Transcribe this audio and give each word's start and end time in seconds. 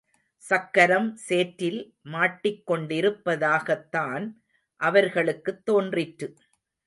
சக்கரம் 0.43 1.17
சேற்றில் 1.17 1.93
மாட்டிக்கொண்டிருப்பதாகத்தான் 2.11 4.25
அவர்களுக்குத் 4.79 5.65
தோன்றிற்று. 5.65 6.35